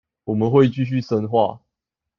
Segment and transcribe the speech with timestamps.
[0.23, 1.61] 我們會繼續深化